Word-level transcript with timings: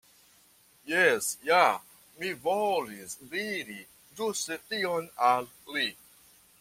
Jes 0.91 1.27
ja, 1.49 1.59
mi 2.21 2.31
volis 2.47 3.13
diri 3.35 3.77
ĝuste 4.21 4.59
tion 4.73 5.07
al 5.29 5.51
li. 5.77 5.87